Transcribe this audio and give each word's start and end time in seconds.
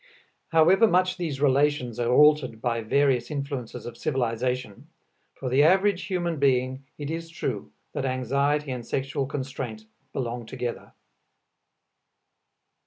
However 0.47 0.87
much 0.87 1.17
these 1.17 1.39
relations 1.39 1.99
are 1.99 2.11
altered 2.11 2.59
by 2.59 2.81
various 2.81 3.29
influences 3.29 3.85
of 3.85 3.99
civilization, 3.99 4.87
for 5.35 5.47
the 5.47 5.61
average 5.61 6.05
human 6.05 6.39
being 6.39 6.83
it 6.97 7.11
is 7.11 7.29
true 7.29 7.71
that 7.93 8.03
anxiety 8.03 8.71
and 8.71 8.83
sexual 8.83 9.27
constraint 9.27 9.85
belong 10.11 10.47
together. 10.47 10.93